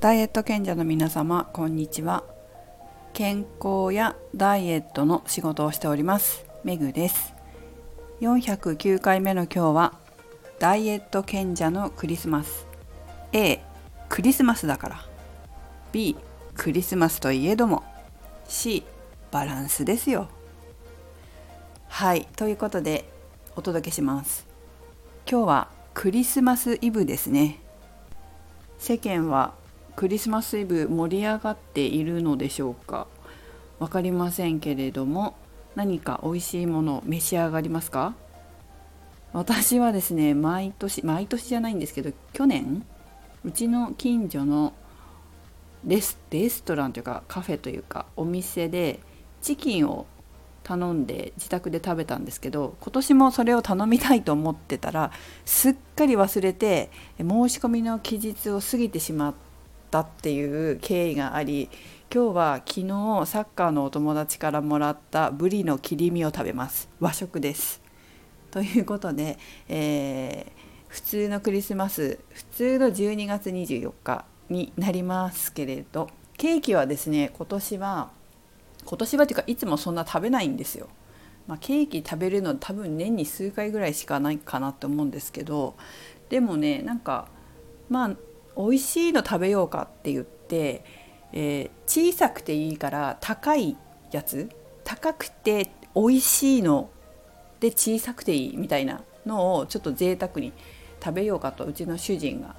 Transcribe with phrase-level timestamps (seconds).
[0.00, 2.22] ダイエット賢者の皆様こんにちは。
[3.12, 7.34] 健康やダイエットの仕事をしておりますメグです。
[8.20, 9.94] 409回目の今日は
[10.60, 12.68] ダイエット賢者のクリスマス。
[13.32, 13.58] A
[14.08, 15.04] クリスマスだから。
[15.90, 16.16] B
[16.54, 17.82] クリスマスといえども。
[18.46, 18.84] C
[19.32, 20.28] バランスですよ。
[21.88, 23.10] はいということで
[23.56, 24.46] お届けします。
[25.28, 27.58] 今日はクリスマスイブですね。
[28.78, 29.54] 世間は
[29.98, 33.08] クリスマスイブ盛り上がっているのでしょうか？
[33.80, 35.34] 分かりませんけれども
[35.74, 38.14] 何か美味しいもの召し上がりますか？
[39.32, 42.86] 私はですね毎年毎年じゃないんですけど去年
[43.44, 44.72] うちの近所の
[45.84, 49.00] レスレストランというかカフェというかお店で
[49.42, 50.06] チキンを
[50.62, 55.10] 頼んで自宅で食べたんですけど今年もそれを頼みたいと思ってたら
[55.44, 59.34] すっかり忘れて申し込みの期日を過ぎてしまっ
[59.90, 61.70] たっていう経緯があり
[62.12, 62.86] 今日は昨日
[63.26, 67.82] サッカーのお友達からもらったブリの切り身を食べます和食です。
[68.50, 70.52] ということで、えー、
[70.88, 78.10] 普通のクリスマス普通の12月24日になりますけれどケーキはですね今年は
[78.86, 80.88] 今年はというかいつもそんな食べないんですよ。
[81.46, 85.76] まあ、ケーキ食べるの多分年に数回ぐらいしかないかなと思うんですけど
[86.28, 87.28] でもねなんか
[87.88, 88.16] まあ
[88.58, 90.84] 美味しいの食べようかって言って、
[91.32, 93.76] えー、小さくていいから高い
[94.10, 94.50] やつ
[94.82, 96.90] 高くて美味しいの
[97.60, 100.52] で小さくていいみたいなのをちょっと贅沢に
[101.02, 102.56] 食べようかとうちの主人が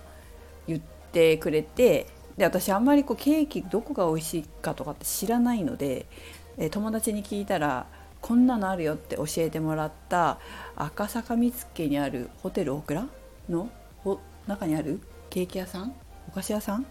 [0.67, 6.06] 言ってくれてで私あんまりこうケーキどこが美味しいかとかって知らないので、
[6.58, 7.86] え友達に聞いたら
[8.22, 10.39] こんなのあるよって教えてもらった
[10.78, 13.08] 赤坂見附にあるホテルオクラ
[13.50, 13.69] の
[14.47, 15.94] 中にあるケーキ屋さん？
[16.27, 16.85] お菓子屋さん？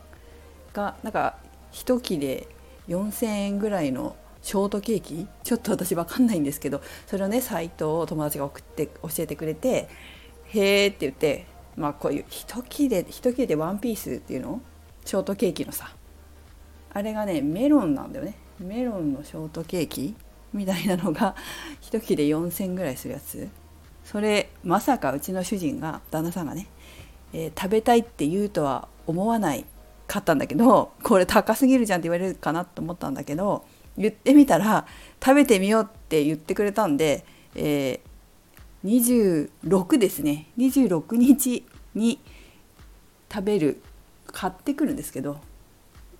[0.72, 1.36] がなんか
[1.72, 2.46] 1切れ
[2.88, 5.26] 4,000円ぐらいのショートケーキ？
[5.42, 9.88] ちょっと私分かんないんですけどそれをねサイトを友達が送って教えてくれて
[10.48, 14.60] 「へえ」って言ってまあこういう1切れ1切れでワンピースっていうの？
[15.04, 15.92] ショートケーキのさ。
[16.90, 18.34] あれがねメロンなんだよね。
[18.58, 20.14] メロンのショートケーキ？
[20.52, 21.36] みたいなのが
[21.82, 23.48] 1切れ4,000ぐらいするやつ。
[24.04, 26.66] それまさかうちの主人が旦那さんがね、
[27.32, 29.64] えー、食べたいって言うとは思わない
[30.06, 33.64] かったんだけど これ高すぎるじゃんって言われるかなと思ったんだけど
[33.96, 34.86] 言ってみたら
[35.22, 37.24] 食べてみようって言ってくれたんで、
[37.54, 40.46] えー、26ですね。
[40.56, 42.20] 26日に
[43.30, 43.82] 食べる
[44.26, 45.38] 買ってくるんですけど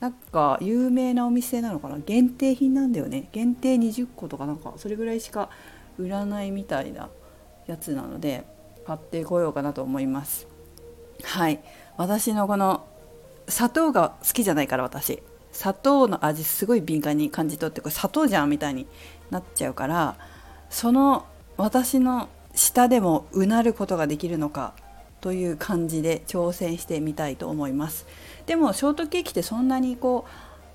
[0.01, 1.99] なんか有名なお店なのかな？
[1.99, 3.29] 限定品なんだよね。
[3.33, 5.49] 限定20個とかなんかそれぐらいしか
[5.99, 7.09] 売らないみたいな
[7.67, 8.45] やつなので
[8.87, 10.58] 買ってこようかなと思います。
[11.25, 11.61] はい。
[11.97, 12.87] 私のこの
[13.49, 15.23] 砂糖が好きじゃないから私。
[15.53, 18.87] 砂糖の味すごい敏感に感じ取ってこれ砂糖じゃんみたいに
[19.31, 20.17] なっちゃうから
[20.71, 24.75] その私の舌でもうなることができるのか
[25.21, 28.06] という感じで挑戦してみたいと思います。
[28.47, 30.31] でもショートケーキってそんなにこう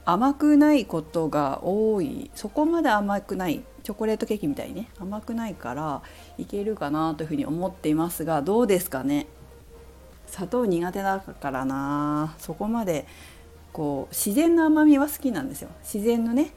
[0.06, 2.30] 甘くないことが多い。
[2.36, 3.64] そこまで甘くない。
[3.84, 4.90] チョコレートケーキみたいにね。
[5.00, 6.02] 甘くないから
[6.38, 9.28] いけるかなというふうに思っていますがどうですかね？
[10.34, 13.06] 砂糖苦手だからなそこまで
[13.72, 16.50] こう自然の甘みは好きなんですよ自然のね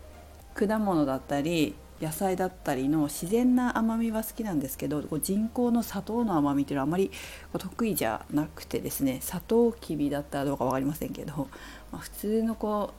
[0.55, 7.11] 果物だったり野菜だったりの自然な甘みは好きなんですけど人工の砂糖の甘みっていうのはあまり
[7.53, 11.49] 得意じゃなくてですね砂糖きびだったらどうか分かりませんけど、
[11.93, 12.95] まあ、普通のこ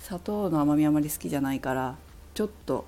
[0.00, 1.96] う砂糖の甘みあまり好きじゃないから
[2.34, 2.86] ちょっと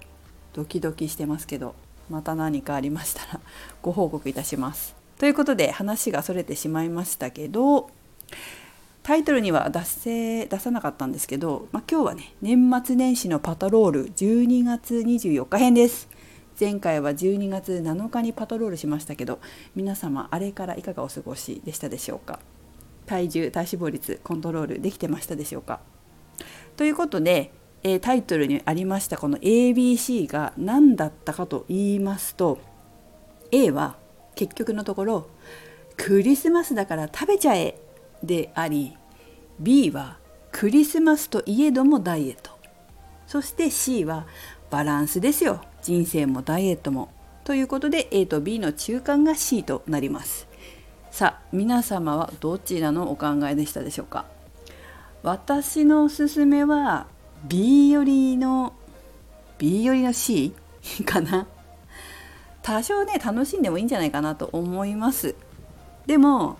[0.53, 1.77] ドキドキしてますけど
[2.09, 3.41] また何かありましたら
[3.83, 5.00] ご報告いたします。
[5.21, 7.91] ということで話がそれてしまいましたけど
[9.03, 16.09] タイトルには出せ出さなかったんですけど、まあ、今日はね年末年始のパトロール12月24日編です。
[16.59, 19.41] 前回は12月7日にパトロールしましたけど
[19.77, 22.41] 皆様あれからいかがお過ごしでしたでしょうか？
[23.05, 25.81] 体重体脂肪率コントロールできてましたでしょうか？
[26.79, 27.53] ということで、
[27.83, 32.59] えタイトルにありましたこの ABC が何だったかと言いますと
[33.53, 34.00] A は
[34.35, 35.27] 結局のところ
[35.97, 37.79] クリスマスだから食べちゃえ
[38.23, 38.97] であり
[39.59, 40.19] B は
[40.53, 42.51] クリスマスといえどもダイエット。
[43.27, 44.27] そして C は
[44.71, 45.63] バランスですよ。
[45.83, 47.13] 人生もダイエットも。
[47.45, 50.49] ということで A と B の中間が C となります。
[51.11, 54.27] さあ皆様はどちらのお考えでしたでしょうか？
[55.23, 57.07] 私のおすすめは
[57.45, 58.73] B よりの
[59.59, 60.55] B よりの C
[61.05, 61.47] かな？
[62.63, 65.35] 多少ね楽しんでもいいんじゃないかなと思います。
[66.07, 66.59] でも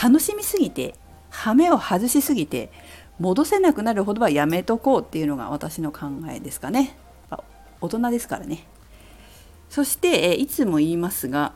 [0.00, 0.94] 楽しみすぎて
[1.30, 2.70] 羽目を外しすぎて
[3.18, 6.96] 戻せなくなるほどはやめとこうっていうのが私の考えですかね。
[7.80, 8.64] 大人ですからね。
[9.70, 11.52] そしていつも言いますが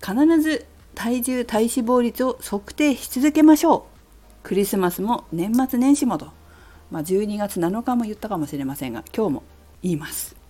[0.00, 3.94] 必ず体重体脂肪率を測定し続けましょう。
[4.42, 6.30] クリスマスも年末年始もと、
[6.90, 9.42] まあ、12月7日も言ったかもしれませんが今日も
[9.82, 10.43] 言います。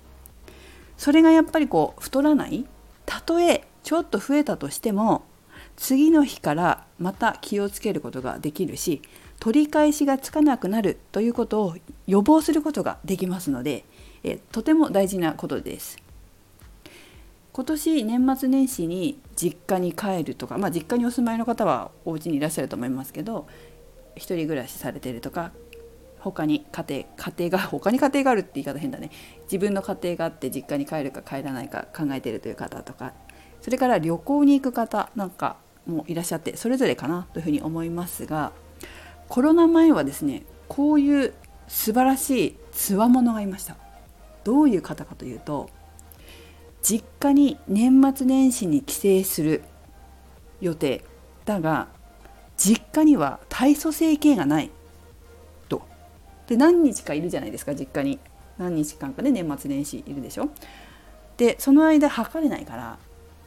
[1.05, 2.65] それがやっぱりこう太らない
[3.05, 5.27] たとえちょっと増えたとしても
[5.77, 9.03] 次の日からまた気をつけることができるし
[9.39, 13.85] 取り返しがつかなくなるということを予防することができますので
[14.23, 15.99] えとても大事なことです。
[17.53, 23.47] 今年年末年始に実家に帰るとか、まあ、実家にお住まいの方はお家にいらっしゃると思いますけど
[24.17, 25.53] 一人暮らしされてるとか
[26.25, 29.11] 他に家庭家庭が 他に家庭があるって言い方変だね。
[29.43, 33.13] 自分の家庭があって実家に帰るか帰らないか考えてるという方とか
[33.61, 35.57] それから旅行に行く方なんか
[35.87, 38.53] もいらっしゃってそれぞれかなというふうに思いますが
[39.29, 41.35] コロナ前はですねこういう
[41.69, 43.77] 素晴らしいつわものがいました。
[44.45, 45.71] どういう方かというと
[46.83, 49.63] 実家に年末年始に帰省する
[50.61, 51.03] 予定
[51.47, 51.89] だが
[52.57, 54.71] 実家には体組成計がない。
[56.47, 58.19] で何日かいるじゃないですか実家に
[58.59, 60.49] 何日間かで、年末年始いるでしょ？
[61.37, 62.99] でその間測れないから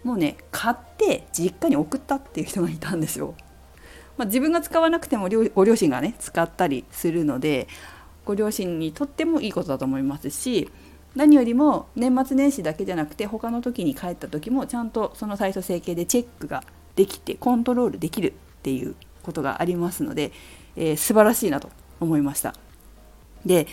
[0.04, 3.34] もうね買って実家に送ったっていう人がいたんですよ。
[4.18, 7.68] まあ、自分が使わなくてもご両親がね使ったりするので
[8.26, 10.70] ご両親にとってもいいことだと思いますし
[11.16, 16.64] 何よりも年末年始だけじゃなくて他の時に帰った時もちゃんとその最初整形でチェックが
[16.96, 18.34] できてコントロールできるっ
[18.64, 20.32] ていうことがありますので、
[20.76, 22.56] えー、素晴らしいなと思いました。
[23.46, 23.68] で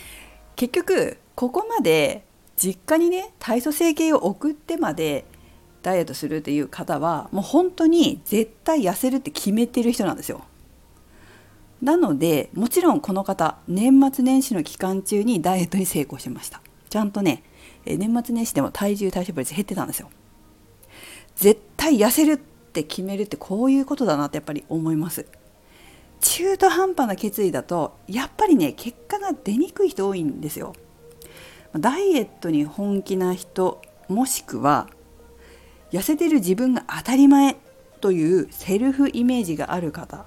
[0.55, 2.23] 結局ここまで
[2.55, 5.25] 実家にね体組成計を送ってまで
[5.81, 10.41] ダイエットするっていう方はもう本当に絶対痩せるって決めてる人なんですよ。
[11.81, 16.61] なのでもちろんこの方年末年始の期間中にダイエットに成功しました。
[16.89, 17.43] ちゃんとね
[17.85, 20.09] 年末年始でも体重体脂肪率減ってたんですよ
[21.35, 25.25] 絶対痩せるって決めるってこういうことだなってやっぱり思います
[26.19, 30.73] 中途半端な決意だとやっぱりね結果が出にくい人多いんですよ
[31.77, 34.87] ダイエットに本気な人もしくは
[35.91, 37.57] 痩せてる自分が当たり前
[38.01, 40.25] というセルフイメージがある方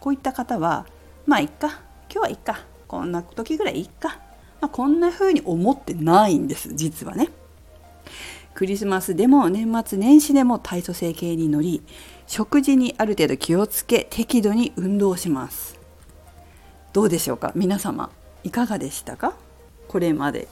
[0.00, 0.86] こういった方は
[1.26, 1.80] まあいっか
[2.10, 4.20] 今日はいっかこんな時ぐらいいっか
[4.60, 7.28] まあ、こんな風に思ってないんです実はね。
[8.58, 11.80] クリスマスでも年末年始でも体組成計に乗り
[12.26, 15.78] 食事にある程度気をつけ適度に運動します。
[16.92, 17.52] どうでしょうか？
[17.54, 18.10] 皆様
[18.42, 19.36] いかがでしたか？
[19.86, 20.48] これまで。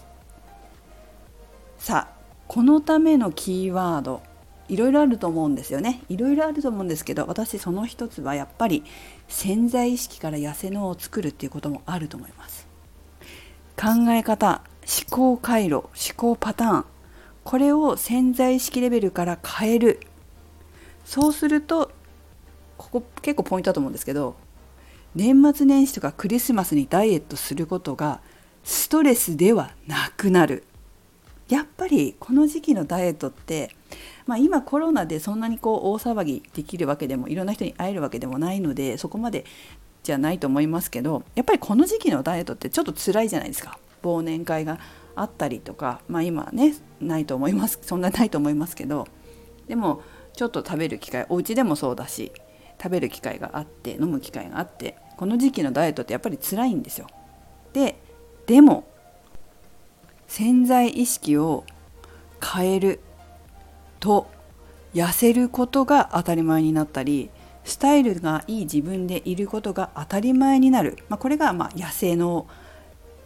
[1.78, 2.16] さあ
[2.46, 4.22] このためのキーワード
[4.68, 6.04] いろいろあると思うんですよね。
[6.08, 8.84] いろいろあると思うんですけど私その一つはやっぱり
[9.26, 12.68] 潜在意識から痩せ脳を作るっていうこともあると思います。
[13.76, 14.62] 考え方
[15.10, 16.84] 思考回路思考パターン
[17.46, 20.00] これを潜在意識レベルから変える。
[21.04, 21.92] そうすると
[22.76, 24.34] ここ結構ポイントだと思うんですけど
[25.14, 28.20] 年末年始とかクリスマスにダイエットすることが
[28.64, 30.64] ストレスではなくなる。
[31.48, 33.70] やっぱりこの時期のダイエットって、
[34.26, 39.44] まあ、今コロナでそんなにこう大騒ぎできるわけでもいろんな人に会えるわけでもないのでそこまで
[40.02, 43.78] じゃないと思いますけどやっぱりこの時期のダイエットってちょっと辛いじゃないですか。
[44.02, 44.80] 忘年会が
[45.16, 49.08] あったりとかまあ今ねないと思います そんなないと思いますけど
[49.66, 50.02] でも
[50.34, 52.30] ちょっと食べる機会お家でもそうだし
[52.80, 57.06] 食べる機会があって飲む機会があってこの時期のダイエットってやっぱり辛いんですよ。
[57.72, 57.98] で
[58.46, 58.84] でも
[60.28, 61.64] 潜在意識を
[62.42, 63.00] 変える
[63.98, 64.28] と
[64.94, 67.30] 痩せることが当たり前になったり
[67.64, 72.46] スタイルがいい自分でいることが当たり前になる、まあ、これがまあ野生の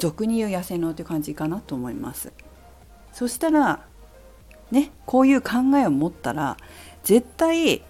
[0.00, 2.32] 俗に言う野生のという感じかなと思います。
[3.12, 3.86] そしたら
[4.72, 6.56] ねこういう考えを持ったら
[7.04, 7.82] 絶対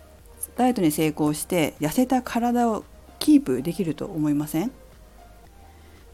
[0.57, 2.85] ダイエットに成功して痩せた体を
[3.19, 4.73] キープできると思いません？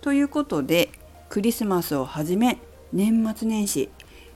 [0.00, 0.90] ということで
[1.28, 2.58] クリスマスをはじめ
[2.92, 3.88] 年末年始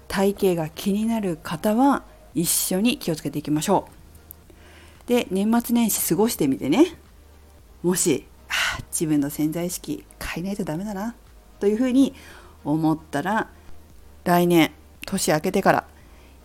[0.09, 2.03] 体型が気になる方は
[2.35, 3.89] 一緒に気をつけていきましょ
[5.07, 5.09] う。
[5.09, 6.97] で年末年始過ごしてみてね。
[7.83, 11.15] もしあ自分の潜在意識変えないとダメだな。
[11.61, 12.15] というふうに
[12.65, 13.49] 思ったら
[14.25, 14.73] 来年
[15.07, 15.85] 年明けてから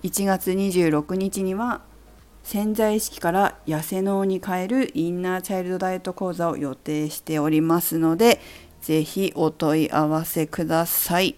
[0.03, 1.81] 1月26日には
[2.43, 8.39] 潜在意識から痩せ脳に変えるインナーチャイルドダイエット講座を予定しておりますので
[8.81, 11.35] 是非お問い合わせください。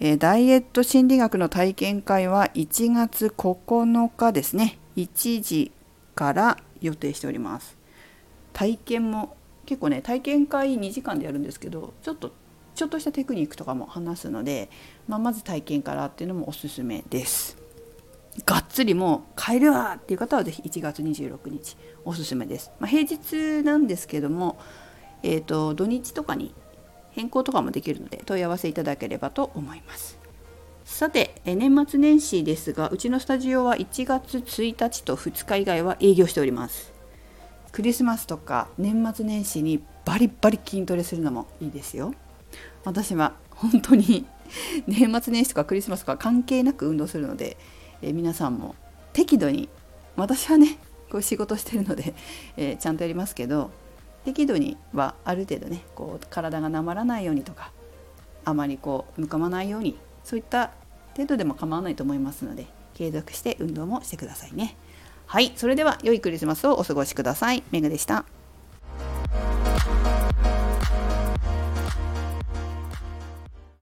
[0.00, 5.72] えダイエット心理学の体験会は1月9日ですね1時
[6.14, 7.76] から予定しております
[8.52, 12.32] 体験も結構ね体験会2時間でやるんですけどちょっと
[12.74, 14.68] ちょっとしたテクニックとかも話すので、
[15.06, 17.56] まあ、まず体験からっていうのもおすすめです。
[18.46, 22.72] がっつりもう買えるわっていう方は是非1月26日おすすめです。
[22.80, 24.58] まあ、平日なんですけども、
[25.22, 26.52] えーと、土日とかに
[27.12, 30.18] 変更とかもできるので問い合わせいただければと思います。
[30.84, 36.92] さて年末年始ですがうちのスタジオは1月1日と2日以外は営業しております。
[37.72, 42.14] クリスマスとか年末年始にバリバリ筋トレするのもいいですよ。
[42.84, 44.26] 私は本当に
[44.86, 47.56] 年末年始とかクリスマスとか関係なく運動するので、
[48.02, 48.74] えー、皆さんも
[49.12, 49.68] 適度に
[50.16, 50.78] 私はね
[51.10, 52.14] こう仕事してるので、
[52.56, 53.70] えー、ちゃんとやりますけど
[54.24, 57.72] 適度にはある程度ねこう体がなまらないようにとか
[58.44, 60.70] あまりこうむかまないようにそういった
[61.14, 64.76] 程度でも構わないと思いますので継続して運動もしてくださいね。
[65.26, 67.62] はい、それでは良いクリスマスをお過ごしください。
[67.70, 68.24] メグでした。